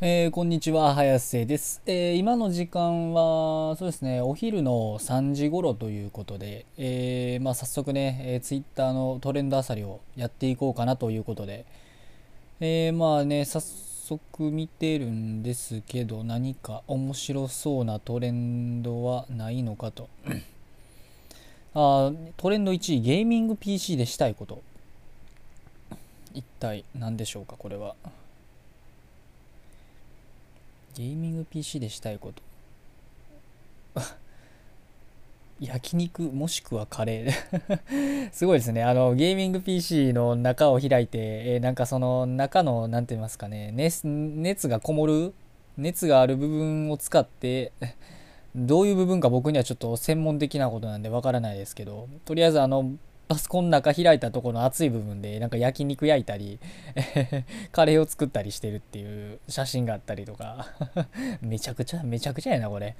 [0.00, 11.64] えー、こんにちは、早瀬です、えー、今の時間は、そうですね、お昼の3時頃ということで、えー、まあ、早速ね、えー、ツイッターのトレンドあさりをやっていこうかなということで、
[12.60, 20.08] えまあね、早速見てるんですけど、何か面白そうなトレンドはないのかと。
[21.74, 24.62] あトレンド1位、ゲーミング PC でしたいこと。
[26.34, 27.96] 一体何でしょうか、これは。
[30.98, 32.32] ゲーミング PC でしたいこ
[33.94, 34.02] と。
[35.60, 38.30] 焼肉もしくはカレー。
[38.34, 38.82] すごいですね。
[38.82, 45.34] あの、ゲーミング PC の中を開いて、えー、なんかその中の、なんて言いますかね、熱熱がこもる？
[45.76, 47.70] 熱がある部分を使って、
[48.56, 52.96] どういう部分か僕にはちょっと専門的なことなんでわからないですけど、とりあえずあの、
[53.28, 56.58] パソコンの中開いたとこの熱い部分でなんか焼肉焼いたり
[57.72, 60.66] カレーを作ったりしてるっていう写真があったりとか。
[61.40, 62.96] めちゃくちゃめちゃくちゃやなこれ。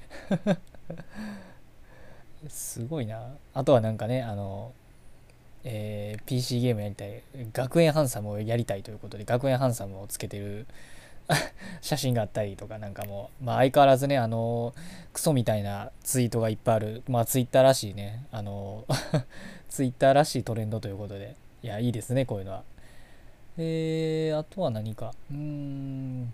[2.48, 3.35] すごいな。
[3.55, 4.73] あとはなんかねあの
[5.65, 7.23] えー、PC ゲームやりたい。
[7.53, 10.67] 学園ハンサムをやりたいということで学園ハンサムをつけてる
[11.81, 14.75] 写真があったりとかなんかもう、まあ、相変わらずねあの
[15.12, 18.85] クソみたいなツイートがいっぱいあるまあツイッターらしいねあの
[19.69, 21.37] ツイッターらしいトレンドということで。
[21.62, 22.62] いやいいですねこういうのは。
[23.57, 25.12] えー、あとは何か。
[25.31, 26.33] うーん。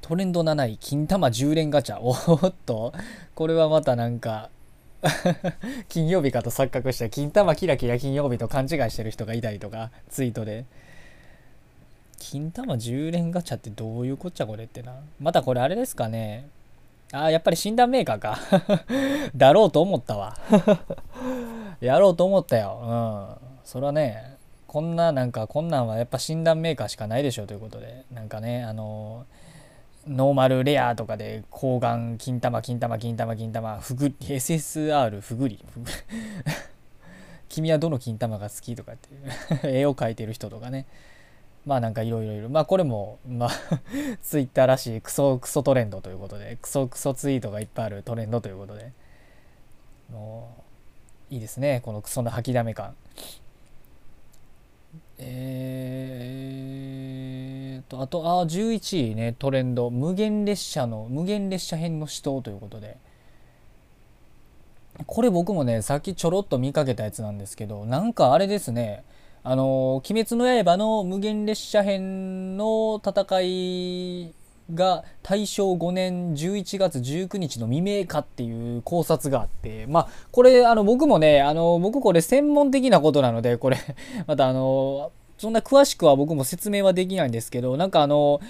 [0.00, 1.98] トレンド7位金玉10連ガチャ。
[2.00, 2.94] おっと。
[3.34, 4.48] これはまたなんか
[5.88, 10.64] 金曜日かと錯覚した金玉キラキラ金曜日と勘違いしてる人がいたりとかツイートで。
[12.18, 14.92] 金玉10連ガチャってどういうこっちゃこれってな。
[15.20, 16.48] またこれあれですかね。
[17.12, 18.38] ああ、やっぱり診断メーカーか。
[19.34, 20.36] だろうと思ったわ。
[21.80, 22.80] やろうと思ったよ。
[22.82, 23.48] うん。
[23.64, 28.04] それはね、こんななんかこんなんはやっぱ診断メーカーしかないでしょうということで。
[28.12, 29.24] なんかね、あの
[30.08, 35.62] ノーマルレアとかで抗がん金玉金玉金玉金玉ふぐ SSR ふぐり
[37.48, 40.86] 君はどの金玉が好きとかっていう絵を描いてる人とかね
[41.68, 42.48] まあなんかいろいろいる。
[42.48, 43.50] まあこれも、まあ
[44.24, 48.90] ツイッターらしいクソクソトレンドということで、クソクソツイートがいっぱいあるトレンドということで、
[50.10, 50.64] も
[51.30, 51.82] う、いいですね。
[51.84, 52.96] このクソの吐きだめ感。
[55.18, 59.90] えーと、あと、あ、11位ね、トレンド。
[59.90, 62.96] 無限列車の、無限列車編の死闘ということで。
[65.06, 69.04] これ僕もね、さっきちょろっと見かけたやつなんですけど、なんかあれですね、
[69.44, 74.32] あの「鬼滅の刃」の無限列車編の戦い
[74.74, 83.78] が大正5年11月19日の未明かっていう考察があってまあこれあの僕もねあの僕これ専門的なことなのでこれ
[84.26, 88.40] またあのそんな詳しくは僕も説明はできないんですけどなんかあの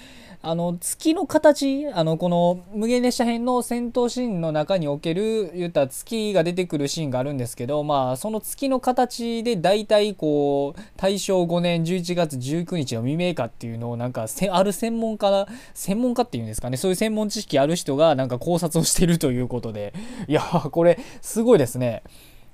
[0.41, 16.77] あの月の形あのこの無限列車編の戦闘シーンの中における言った月が出てくるシーンがあるんですけどまあその月の形で大体こう大正5年11月19日の未明かっていうのをなんかある専門家専門家っていうんですかね。
[16.77, 19.93] そういう専門知識ある人がなんか考察をしてるということで。
[20.27, 22.03] いやこれすごいですね。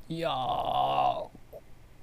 [0.09, 1.34] いやー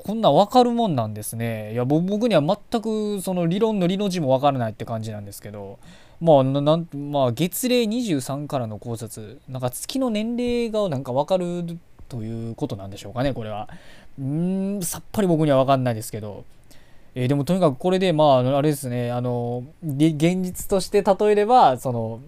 [0.05, 1.73] こんな分かるもんなんですね。
[1.73, 5.79] いや、僕には全くその理論の理の字も分からないって感じなんですけど、
[6.21, 13.69] まあ、なんまあ、月齢23からの考察、なんか月の年齢がなんか分かるということなんでしょうかね、これは。
[14.19, 16.45] うん、さっぱり僕には分かんないですけど。
[17.15, 22.21] えー、でもとにかくこれで、まあ、あれですね、あの、現実として例えれば、その、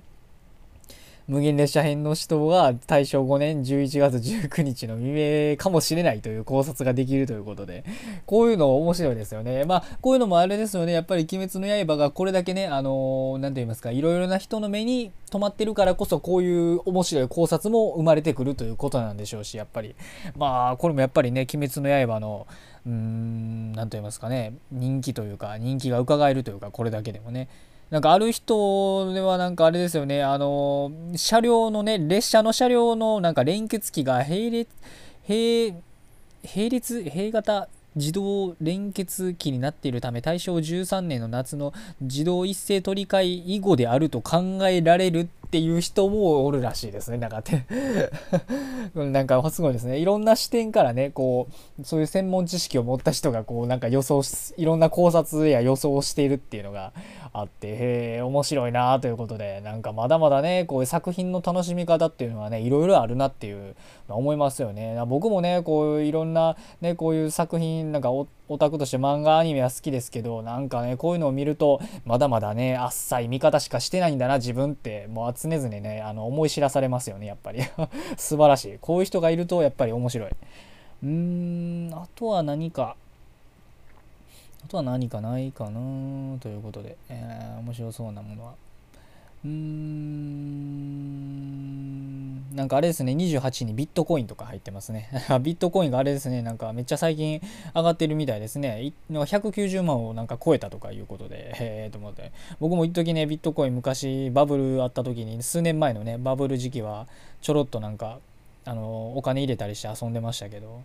[1.26, 7.84] 無限列車編の死闘が大正5年11月19日の未明かもしれないという考察ができるということで、
[8.26, 9.64] こういうの面白いですよね。
[9.64, 10.92] まあ、こういうのもあれですよね。
[10.92, 19.94] やっぱり鬼滅の刃がこれだけね、あのー、なんて言いますか、いろいろな人の目に留まってるからこそ、こういう面白い考察も生まれてくるということなんでしょうし、やっぱり。
[20.36, 22.46] まあ、これもやっぱりね、鬼滅の刃の、
[22.84, 27.48] うーん、なんと言いますかね、人気というか、人気が伺えるというか、これだけでもね。
[27.90, 34.68] なんかある人ではなんかあれですよね、あの、車両のね、列車の車両のなんか連結機が並列、
[35.28, 35.74] 並、
[36.54, 47.18] 並列、並型自動連結機になっているため大正13年の夏の自動一斉取り替え以後であると考えられるっていう人もおるらしいですね。
[47.18, 47.64] なんかて
[48.96, 49.98] なんかすごいですね。
[49.98, 51.46] いろんな視点からね、こ
[51.80, 54.22] う、そういう専門知識を持った人が、こう、なんか予想、
[54.56, 56.92] いろんな考察や予想をしているっていうのが
[57.36, 57.76] あって、へ
[58.18, 63.74] え、面白いなということで、なんかまだまだね、こういう作品の楽しみ方っていうのはね、いろいろあるなっていう
[64.08, 65.02] 思いますよね。
[65.08, 77.62] 僕もね、こういういろんな、ね、こういう作品、なんかオタクとして漫画アニメは好きですけど、なんかね、こういうのを見ると、まだまだね、あっさい見方しかしてないんだな、自分って、もう常々ね、あの、思い知らされますよね、やっぱり。
[78.16, 78.78] 素晴らしい。
[78.80, 80.28] こういう人がいると、やっぱり面白い。
[80.30, 82.94] うーん、あとは何か、
[84.64, 88.54] あとは何かないかなということで、えー、面白そうなものは。
[89.44, 89.74] うーん、
[92.56, 95.10] なんかあれですね、28にビットコインとか入ってますね。
[95.42, 97.42] ビットコインがあれですね、なんかめっちゃ最近
[97.74, 98.94] 上がってるみたいですね。
[99.10, 101.54] 190万をなんか超えたとかいうことで、へ
[101.88, 102.32] えと思って。
[102.58, 107.06] 僕も一時ね、ビットコイン昔バブルあった時に、数年前のね、バブル時期は
[107.42, 108.20] ちょろっとなんか、
[108.64, 110.80] あの、お金入れたりして遊んでましたけど、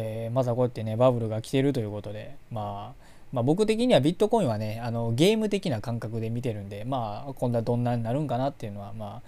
[0.00, 3.00] えー、まだこうやってね、バブルが来てるということで、まあ、
[3.32, 9.22] まあ、僕的にはビットコインはね、あのゲーム的な感覚で見てるんで、まあ、今度はどんなになるんかなっていうのは、まあ、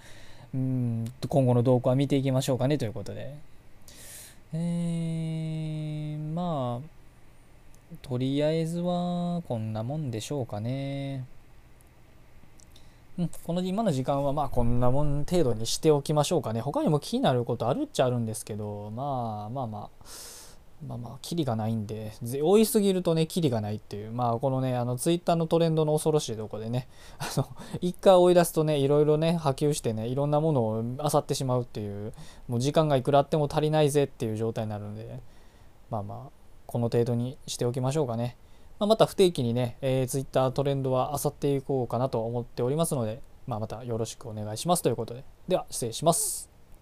[0.53, 3.33] うん今後の動向は見ていきましょうかねということで。
[4.53, 11.25] えー、まあ、とりあえずはこんなもんでしょうかね。
[13.17, 16.61] うん、この今の時間はまあこんなもん程度にしておきましょうかね。
[16.61, 20.42] 他にも気になることあるっちゃあるんですけど、まあまあまあ。
[20.87, 26.87] まあまあ、キリがないんで、多いすぎるとね、キリがないっていう、まあ、このね、あの、ツイッターのトレンドの恐ろしいとこでね、
[27.19, 27.47] あの、
[27.81, 32.13] 一回追い出すとね、いろいろね、波及してね、いろんなものを漁ってしまうっていう、
[32.47, 35.21] もう時間がいくらあっても足りないぜっていう状態になるんで、
[35.89, 36.31] まあまあ、
[36.67, 38.35] この程度にしておきましょうかね。
[38.79, 45.23] まあ、また不定期にね、えー、ツイッタートレンドは漁っていこうかなと思っておりますので、まあ、またよろしくお願いしますということで。
[45.47, 46.52] では、失礼します。